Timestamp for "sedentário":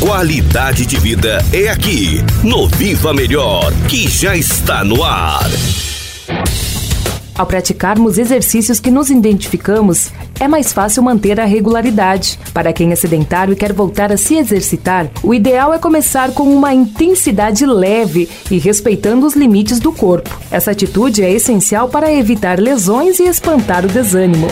12.96-13.52